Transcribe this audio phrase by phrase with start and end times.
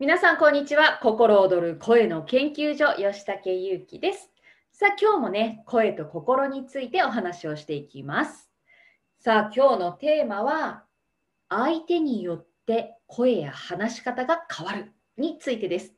[0.00, 1.00] 皆さん、こんにちは。
[1.02, 4.30] 心躍る声の研究所、吉武祐樹です。
[4.70, 8.48] さあ、今日もね、声と心についてお話をしていきます。
[9.18, 10.84] さあ、今日のテーマは、
[11.48, 15.92] 相手によって声や話し方が変わるについてです。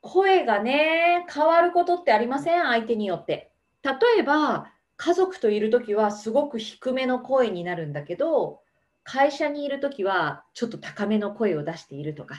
[0.00, 2.62] 声がね、変わることってありません？
[2.62, 3.52] 相手によって。
[3.84, 8.62] 例えば、家族といるときはすごく低めの声になるんだけど、
[9.04, 12.36] 会社にいるときはちょっと高めの声を出しているとか。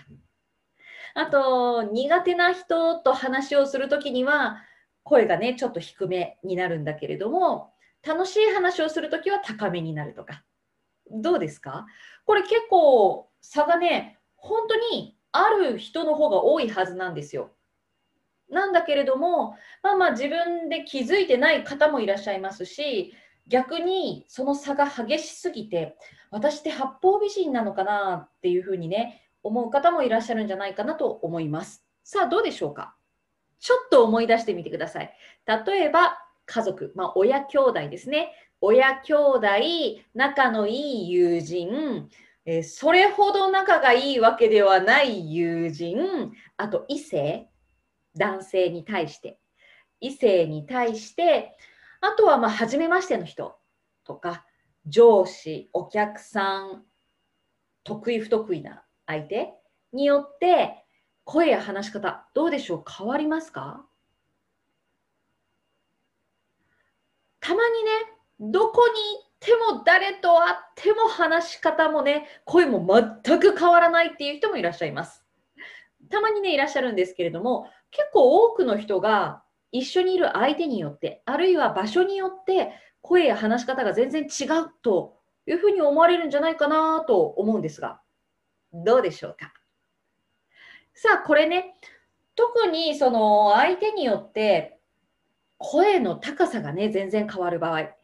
[1.14, 4.58] あと、苦手な人と話をするときには、
[5.04, 7.74] 声がね、ちょっと低めになるんだけれども、
[8.06, 10.44] 楽しい話をするときは高めになるとか。
[11.10, 11.86] どうですか？
[12.26, 17.52] これ結構差がね、本当にある人の方が多いはずなんですよ。
[18.50, 23.14] なんだけれども、まあまあ自分で気づいてない方もいらっしゃいますし、
[23.48, 25.96] 逆にその差が激しすぎて、
[26.32, 31.84] 私って八方美人なのかなっていうふうにね、思う方もいらっしゃるんじゃないかなと思います。
[32.04, 32.96] さあ、どうでしょうか？
[33.60, 35.12] ちょっと思い出してみてください。
[35.66, 38.34] 例えば、家族、まあ、親兄弟ですね。
[38.62, 39.48] 親兄弟、
[40.14, 42.10] 仲のいい友人、
[42.46, 47.50] えーそれほど仲がいいわけではない友人、あと異性、
[48.16, 49.40] 男性に対して、
[50.00, 51.58] 異性に対して、
[52.00, 53.58] あとはまあ初めましての人。
[54.06, 54.46] とか、
[54.86, 56.86] 上司、お客さん、
[57.84, 59.54] 得意不得意な相手
[59.94, 60.84] によって
[61.24, 62.84] 声や話し方どうでしょう？
[62.88, 63.86] 変わりますか？
[67.40, 67.90] たまにね
[68.40, 72.86] どこに行っても誰と会っても話し方もね声も
[73.24, 75.24] 全く変わらないっていう人もいらっしゃいます。
[76.10, 82.72] たまにねいらっしゃるんですけれども結構多くの人が一緒にいる相手によってあるいは場所によって
[83.02, 88.00] 声や話し方が全然違うというふうに思われるんじゃないかなと思うんですが
[88.74, 89.54] どうでしょうか？
[90.94, 91.76] さあこれね
[92.36, 94.80] 特にその相手によって
[95.58, 97.80] 声の高さがね全然変わる場合。
[97.80, 97.96] 例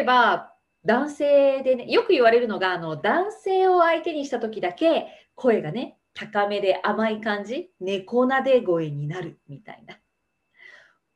[0.00, 0.52] えば
[0.84, 9.98] 男性でねよく言われるのがあの男性を相手にした時だけ声がね高めで甘い感じ猫なで声になるみたいな。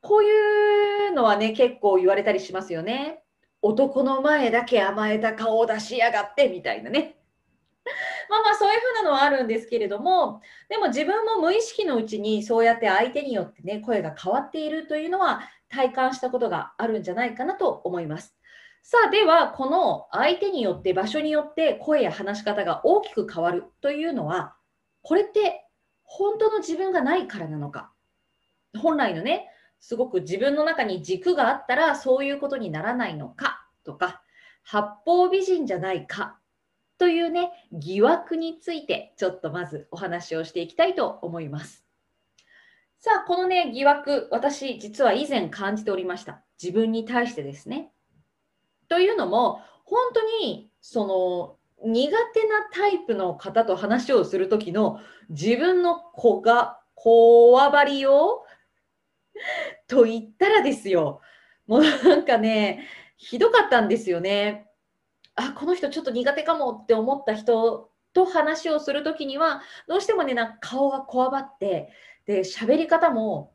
[0.01, 3.23] こういうのはね結構言われたりしますよね。
[3.61, 7.18] 男の前だけ甘えた顔を出しやがってみたいなね。
[8.29, 18.35] まあまあそういうふうなのはあるんですけれどもでも自分も無意識のうちにそうやって相手によってね声が変わっているというのは体感したことがあるんじゃないかなと思います。
[18.83, 24.55] さあではこの相手によって場所によって声や話し方が大きく変わるというのは
[25.03, 25.67] これって
[26.05, 27.93] 本当の自分がないからなのか？
[28.79, 29.49] 本来のね
[29.81, 34.23] すごく自分の中に軸があったらそういうことにならないのかとか
[34.63, 36.39] 八方美人じゃないか
[36.99, 41.85] というね疑惑についてちょっとまずお話をしていきたいと思います。
[42.99, 47.93] さあこのね疑惑私実は以前感じておりました自分に対してですね。
[48.89, 51.57] というのも本当にその
[51.89, 54.99] 苦手なタイプの方と話をする時の
[55.29, 58.45] 自分の子がこわばりを
[59.87, 61.21] と言ったらですよ
[61.69, 64.68] もうなんかねひどかったんですよね。
[65.41, 71.91] あこの人ちょっと苦手かもって思った人と話をする時にはどうしてもねなんか顔がこわばって
[72.27, 73.53] で喋り方も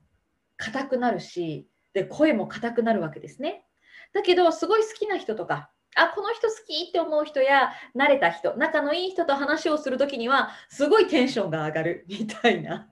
[0.55, 3.65] 硬くなるしで声も硬くなるわけですね。
[4.13, 12.89] だけどすごい好きな人とかあこの人好きって思う人や慣れた人仲のいい人と話をする時にはすごいテンションが上がる みたいな。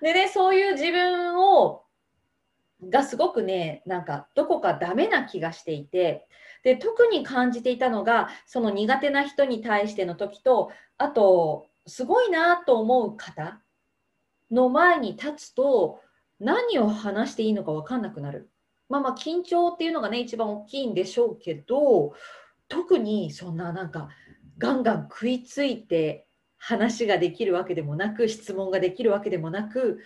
[0.00, 1.84] でねそういう自分を
[2.88, 6.26] がすごくねなんかどこかダメな気がしていて
[6.64, 13.60] で特に感じていたのがその苦手な人に対しての時とあとすごいなと思う方
[14.50, 16.00] の前に立つと
[16.40, 18.50] 何を話していいのか分かんなくなる。
[18.88, 22.14] まあまあ緊張っていうのがね一番大きいんでしょうけど
[22.68, 24.08] 特にそんななんか
[24.58, 26.26] ガンガン食いついて
[26.56, 30.00] 話ができるわけでもなく質問ができるわけでもなく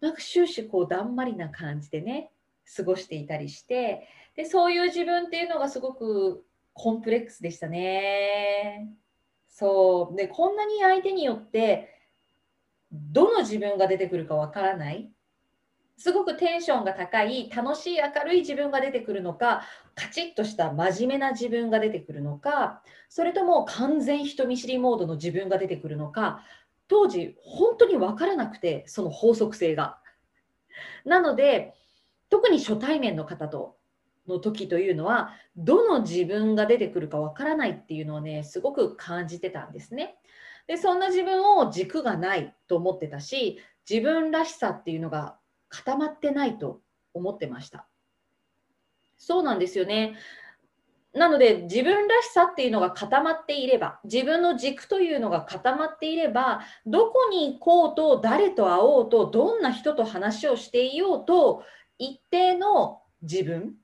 [0.00, 2.30] なんか終始こうだんまりな感じでね
[2.76, 8.88] 過ごしていたりしてでそういう自分っていうのがすごくコンプレックスでしたね。
[9.48, 11.90] そうでこんなに相手によって
[12.90, 15.10] どの自分が出てくるかわからない
[15.98, 19.62] すごくテンションが高い楽しい明るい自分が出てくるのか
[19.94, 26.42] カチッとした真面目な自分が出てくるのかそれとも完全人見知りモードの自分が出てくるのか
[26.88, 29.98] 当時本当に分からなくてその法則性が。
[31.04, 31.74] なので
[32.32, 33.76] 特に初対面の方と
[34.26, 40.16] の時というのはどの自分が出てくるかわからないっていうのをねすごく感じてたんですね。
[40.66, 43.58] でそんな自分を軸がないと思ってたし
[43.88, 45.36] 自分らしさっていうのが
[45.68, 46.80] 固まってないと
[47.12, 47.86] 思ってました
[49.18, 50.14] そうなんですよね
[51.12, 61.64] なので自分らしさっていうのが固まっていれば自分の軸というのが固まっていればどこに行こうと誰と会おうとどんな人と話をしていようと
[62.02, 63.76] 一定の自分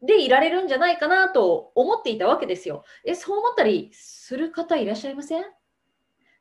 [0.00, 2.84] でいられるんじゃないかなと思っていたわけですよ。
[3.04, 5.44] えそう思ったりする方いらっしゃいません？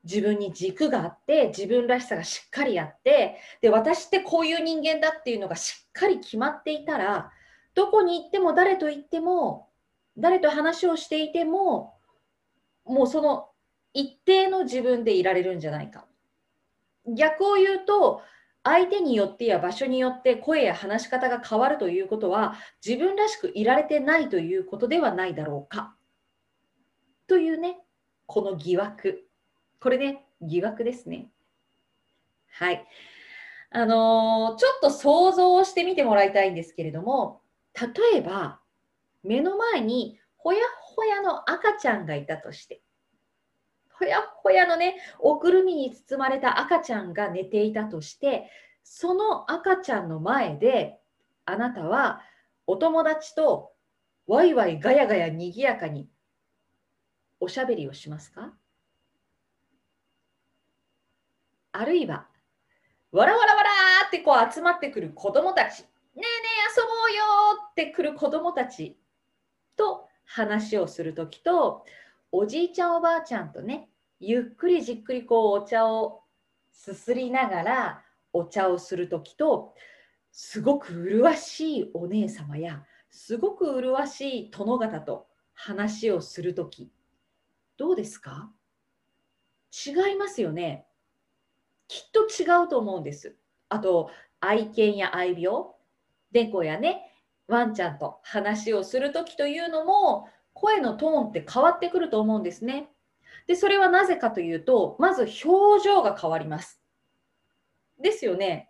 [0.03, 7.31] 自分に軸があって自分らしさがしっかりあってで私ってこういう人間だっていうのがしっかり決まっていたら
[7.73, 9.69] どこに行っても誰と行っても
[10.17, 11.95] 誰と話をしていても
[12.85, 13.49] もうその
[13.93, 16.05] 一定の自分でいられるんじゃないか
[17.07, 18.21] 逆を言うと
[18.63, 22.55] 相手によってや場所によって声や話し方が変わるということは
[22.85, 25.95] 自分らしくいられてないということではないだろうか。
[27.27, 27.77] というね
[28.25, 29.25] この疑惑。
[29.79, 31.27] これね疑惑ですね。
[32.51, 32.87] はい。
[33.71, 37.41] あのー、ちょっと想像してみてもらいたいんですけれども
[37.73, 38.59] 例えば
[39.23, 42.82] 目の前にほやほやの赤ちゃんがいたとして
[43.99, 48.49] ほやほやのねおくるみに包まれた赤ちゃんが寝ていたとして
[48.83, 50.99] その赤ちゃんの前で
[51.45, 52.21] あなたは
[52.67, 53.71] お友達と
[54.27, 56.07] ワイワイガヤガヤにぎやかに
[57.39, 58.53] おしゃべりをしますか？
[61.73, 62.27] あるいは
[63.11, 63.69] わらわらわら
[64.07, 66.27] ってこう集まってくる子供たちねえねえ
[66.79, 67.23] 遊ぼうよ
[67.71, 68.97] ってくる子供たち
[69.75, 71.83] と話をする時と
[72.35, 73.89] おじいちゃんおばあちゃんとね
[74.19, 76.23] ゆっくりじっくりこうお茶を
[76.71, 78.01] すすりながら
[78.33, 79.75] お茶をする時と
[80.31, 86.91] すごく麗しいお姉様やすごく麗しい殿方と話をする時
[87.77, 88.49] どうですか？
[89.85, 90.87] 違いますよね
[91.87, 93.35] きっと違うと思うんです。
[93.69, 94.09] あと
[94.39, 95.65] 愛犬や愛病
[96.31, 97.11] 猫やね
[97.47, 102.89] ワンちゃんと話をする時というのも声のトーンって変わってくると思うんですね。
[103.47, 106.81] でそれはなぜかというとまず表情が変わります。
[107.99, 108.69] ですよね。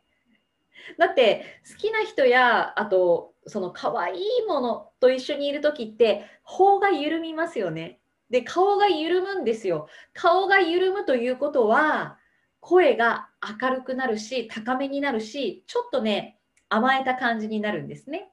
[0.98, 8.00] だって好きな人やあとその可愛いものと一緒にいる時って頬が緩みますよね。
[8.30, 9.88] で顔が緩むんですよ。
[10.14, 12.18] 顔が緩むということは
[12.60, 13.30] 声が
[13.62, 16.40] 明るくなるし高めになるしちょっとね
[16.70, 18.32] 甘えた感じになるんですね。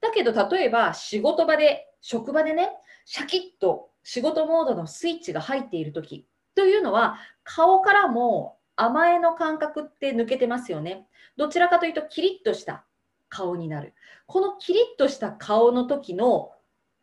[0.00, 2.70] だけど例えば仕事場で職場でね
[3.04, 11.06] シャキッと仕事モードのスイッチが入っている時というのは顔からも甘えの感覚って抜けてますよね。
[11.36, 12.84] どちらかというとキリッとした
[13.28, 13.94] 顔になる。
[14.26, 16.52] このキリッとした顔の時の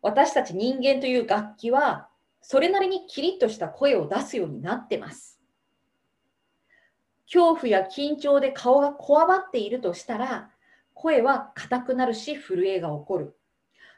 [0.02, 2.08] 私たち人間という楽器は
[2.40, 5.40] それなりにキリッとした声を出すようになってます。
[7.30, 10.50] 恐怖や緊張で顔がこわばっているとしたら
[10.94, 13.36] 声は硬くなるし震えが起こる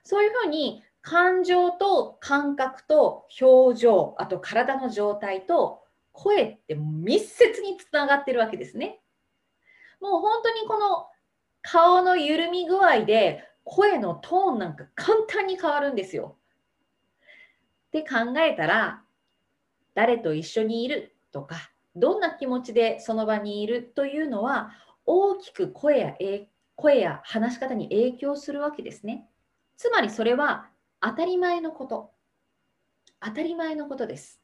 [0.03, 5.83] そういうふうに感情と感覚と表情あと体の状態と
[6.13, 9.01] 声って密接につながってるわけですね
[10.01, 11.07] もう本当にこの
[11.63, 16.37] 顔の緩み具合で声のトーンなんか簡単に変わるんですよ
[17.89, 19.03] って考えたら
[19.95, 24.71] 誰と一緒にいるとかどんな気持ちでその場にいるというのは
[25.07, 26.15] 大きく声や
[26.77, 29.27] 声や話し方に影響するわけですね。
[29.77, 30.69] つまりそれは
[31.01, 32.13] 当たり前のこと。
[33.21, 34.41] 当たり前のことです。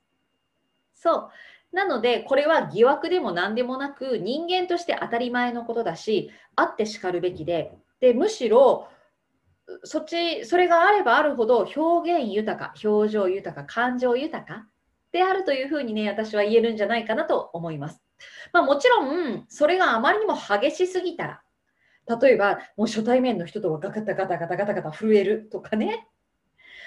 [0.94, 1.30] そう。
[1.72, 8.88] なので、これは疑惑でも何でもなく、人間として当たり前のことだし、あってしかるべきで、でむしろ、
[9.84, 14.66] そっち、それがあればあるほど表現豊か、表情豊か、感情豊か
[15.12, 18.00] であるというふうにね、私は言えるんじゃないかなと思います。
[18.52, 21.42] まあ、もちろん、それがあまりにも激しすぎたら、
[22.20, 26.06] 例えば、もう初対面の人とはガタガタガタガタガタ震えるとかね、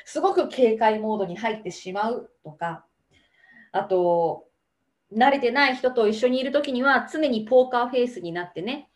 [0.06, 2.86] すごく警戒モードに入ってしまうとか、
[3.72, 4.46] あと、
[5.16, 8.90] 慣れてない人と一緒にいるときには常にポーカーフェイスになってね、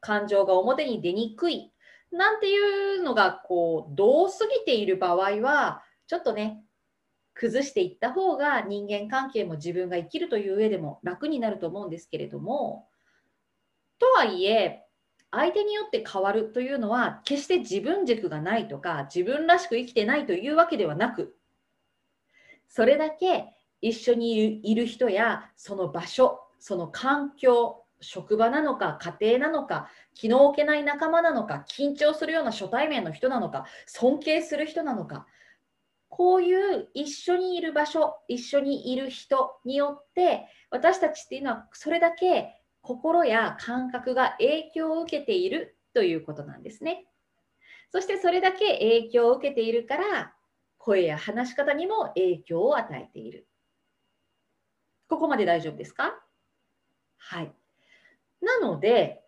[0.00, 1.72] 感情が表に出にくい。
[2.10, 6.62] なんていうのがこう、どう過ぎている場合は、ちょっとね、
[7.34, 12.88] 崩していった方が人間関係も自分が生きるという上でも楽になると思うんですけれども
[13.98, 14.84] とはいえ
[15.32, 21.34] 相手によって変わるというのは決して自分軸がないとか自分らしく生きてないというわけではなく
[22.68, 23.46] それだけ
[23.80, 35.26] 一緒にいる人やその場所その環境職場なのか家庭なのか気の置けない仲間なのか緊張するような初対面の人なのか尊敬する人なのか
[36.14, 47.06] こういう一緒にいる場所、一緒にいる人によって、私たちっていうのはそれだけ心や感覚が影響を受けているということなんですね。
[47.90, 50.34] そしてそれだけ影響を受けているから、
[50.78, 53.46] 声や話し方にも影響を与えている。
[55.08, 56.18] ここまで大丈夫ですか？
[57.18, 57.52] はい。
[58.40, 59.22] なので、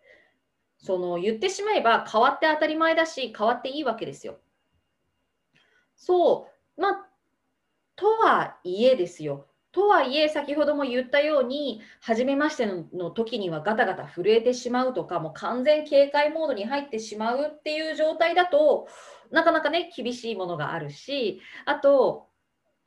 [0.77, 4.39] その言ってしまえば変わって当たり前だし、変わっていいわけですよ。
[5.95, 7.09] そう、まあ、
[7.95, 9.47] とはいえですよ。
[9.75, 18.87] とはいえ、先ほども言ったように、初めましての時にはガタガタ震えてしまうとか、もう完全警戒モードに入ってしまうっていう状態だと、
[19.31, 22.29] なかなかね、厳しいものがあるし、あと、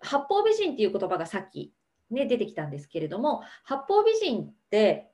[0.00, 1.74] 八方美人っていう言葉がさっき、
[2.10, 5.10] ね、出てきたんですけれども、八方美人って、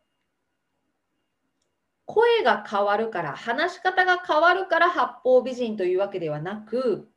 [2.07, 7.11] 声が変わるから、話し方が変わるから八方美人というわけではなく、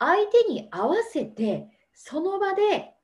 [0.00, 2.96] 相手に合わせて、その場で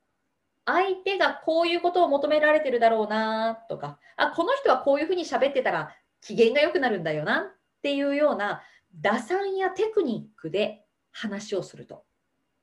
[0.73, 7.43] 相手がこういうことを求められてるだろうなとか、あ、この人はこういうふうに喋ってたら機嫌が良くなるんだよなっ
[7.81, 8.61] ていうような
[8.95, 12.03] 打算やテクニックで話をすると。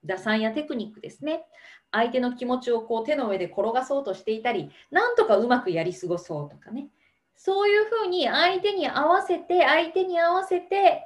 [0.04, 1.44] 打算やテクニックですね。
[1.90, 6.88] 相手の気持ちをこう手の上で転がそうとしていたり、なんとかうまくやり過ごそうとかね。
[7.36, 11.02] そういうふうに相手に合わせて、相手に合わせて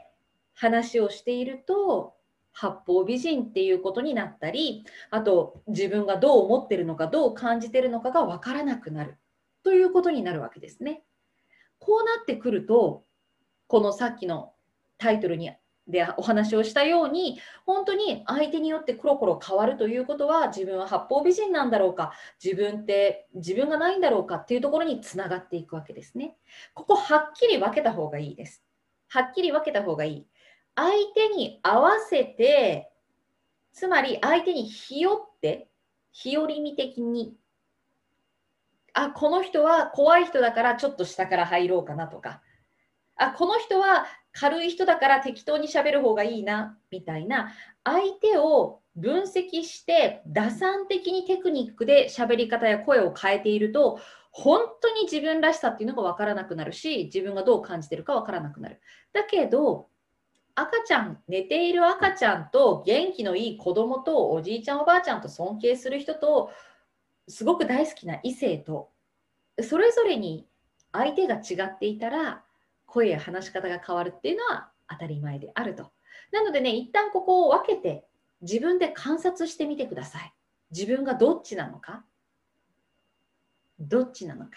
[0.54, 2.14] 話をしていると、
[2.52, 9.16] 八方美人っていうことになったりあと自分がどう思ってるのかどう感じてるのかが分からなくなる
[9.62, 11.02] ということになるわけですね。
[11.78, 13.04] こうなってくると
[13.66, 14.52] このさっきの
[14.98, 15.50] タイトルに
[15.90, 26.36] でお話をしたように本当に相手によってコロコロ変わるということは自分は八方美人なんだろうか自分って自分がないんだろうかっていうところにつながっていくわけですね。
[26.74, 28.62] ここはっきり分けた方がいいです。
[29.08, 30.26] はっきり分けた方がいい。
[30.80, 32.90] 相手に合わせて、
[33.70, 35.68] つまり相手にひよって、
[36.10, 37.36] 日和見的に、
[38.94, 42.40] あ、この人は怖い人だからちょっと下から入ろうかなとか、
[43.16, 47.52] あ、この人は軽い人だから適当にしゃべる方がいいな、みたいな、
[47.84, 58.80] 相手を分析して、打算的にテクニックで喋り方や声を変えていると、本当に自分らしさっていうのが分からなくなるし、自分がどう感じてるか分からなくなる。
[59.12, 59.89] だけど、
[60.54, 66.50] 赤ちゃん、寝ている赤ちゃんと元気のいい子供とおじいちゃんおばあちゃんと尊敬する人と
[67.28, 68.90] すごく大好きな異性と
[69.62, 70.46] それぞれに
[70.92, 72.42] 相手が違っていたら
[72.86, 75.92] 声や話し方が変わるっていうのは当たり前であると。
[76.32, 78.04] なのでね、一旦ここを分けて
[78.42, 80.32] 自分で観察してみてください。
[80.72, 82.04] 自分がどっちなのか？
[83.78, 84.50] どっちなのか？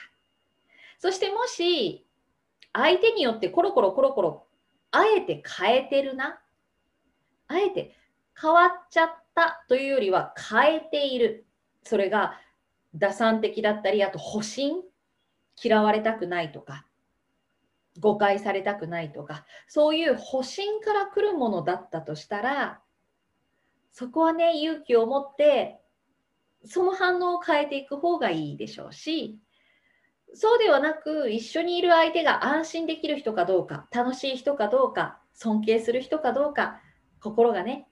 [0.99, 2.05] そしてもし
[2.71, 4.47] 相手によってコロコロコロコロ
[4.93, 6.39] あえて変えてるな。
[7.47, 7.95] あえて
[8.39, 11.47] 変わっちゃったというよりは変えている。
[11.81, 12.39] それが
[12.93, 14.83] 打算的だったり、あと保身、
[15.61, 16.85] 嫌われたくないとか、
[17.99, 22.81] 誤解されたくないとか、そういう保身から来るものだったとしたら、
[23.91, 25.81] そこはね、勇気を持って、
[26.65, 29.39] その反応を変えていく方がいいでしょうし、
[30.35, 36.79] そうではなく、一緒にいる相手が安心できる人かどうか、楽しい人かどうか、尊敬する人かどうか、
[37.19, 37.87] 心がね、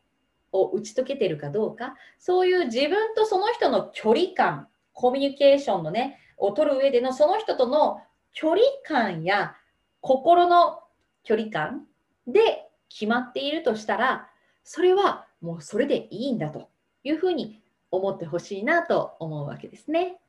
[0.52, 8.02] を打ち解けてるかどうか、そういう自分とその人の距離感、コミュニケーションのね、を取る上でのその人との
[8.34, 9.56] 距離感や
[10.00, 10.80] 心の
[11.24, 11.86] 距離感
[12.26, 14.30] で決まっているとしたら、
[14.64, 16.70] それはもうそれでいいんだと
[17.04, 20.20] いうふうに思ってほしいなと思うわけですね。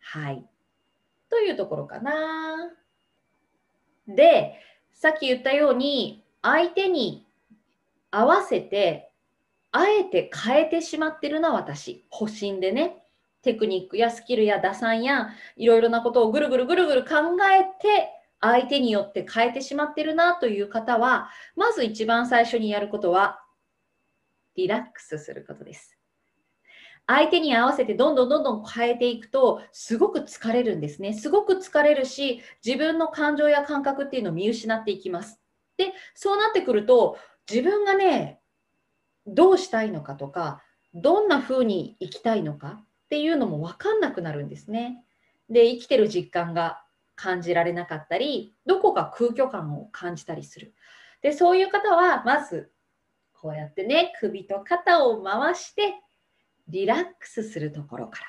[0.00, 0.46] はい。
[1.32, 2.70] というところかな。
[4.06, 4.60] で、
[4.92, 7.26] さっき言ったように、相手に
[8.10, 9.10] 合わせて、
[9.70, 12.04] あえて変えてしまってるな、私。
[12.10, 12.98] 保身でね。
[13.40, 17.14] テクニックやスキルや打算やいろいろなことをぐるぐるぐるぐる考
[17.50, 18.10] えて
[18.40, 23.42] 相手によって変えてしまってるなという方はまず一番最初にやることは
[24.54, 26.01] リラックスすることです。
[27.06, 31.12] 相手に合わせてどんどんどんどん変えていくとすごく疲れるんですね。
[31.12, 35.40] すごく疲れるし自分の感情や感覚っていうのを見失っていきます。
[35.76, 37.18] でそうなってくると
[37.50, 38.40] 自分がね
[39.26, 40.62] どうしたいのかとか
[40.94, 45.04] どんな風に生きたいのかっていうのも分かんなくなるんですね。
[45.48, 46.82] で生きてる実感が
[47.14, 50.74] 感じられなかったりどこか空虚感を感じたりする。
[51.20, 52.70] でそういう方はまず
[53.32, 55.94] こうやってね首と肩を回して
[56.68, 58.26] リラックスするところから。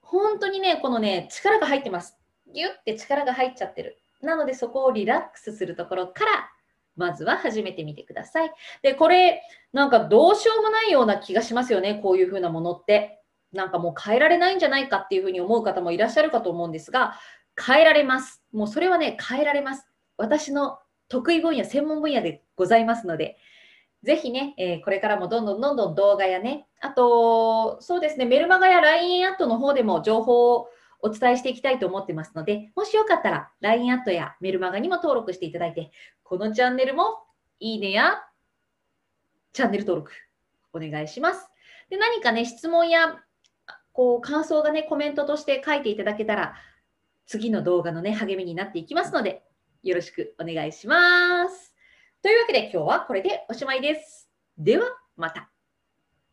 [0.00, 2.16] 本当にね、このね、力が入ってます。
[2.52, 3.98] ギュッて力が入っちゃってる。
[4.20, 6.50] なのでそこをリラックスするところから
[6.96, 8.52] まずは始めてみてください。
[8.82, 13.16] で、これ、なんかどうしようもないような気がしますよね、こういうふうなものって。
[13.52, 17.14] なんかもう変えられないんじゃないかっていうふうに思う方もいらっしゃるかと思うんですが、
[17.58, 18.44] 変えられます。
[18.52, 19.88] もうそれはね、変えられます。
[20.16, 23.38] 私の得意分野、専門分野でございますので、
[24.02, 30.68] ぜひね、えー、これからもどんどんどんどん動画やね、あと、そうですね、メルマガや LINE アットの方でも情報を
[31.02, 35.90] お伝えしていきたいと思ってますので、もしよかったら LINE アットやメルマガにも登録していただいて、
[36.22, 37.18] このチャンネルも
[37.58, 38.22] いいねや
[39.52, 40.12] チャンネル登録
[40.72, 41.48] お願いします。
[41.90, 43.18] で何かね、質問や
[43.92, 46.54] こう感想がね、コメントとして書いていただけたら、
[47.26, 49.42] 次の動画のね、励みになっていきますので、
[49.82, 51.69] よろしくお願いします。
[52.22, 54.28] というわけで今日はこれでおしまいです。
[54.58, 54.86] では
[55.16, 55.49] また。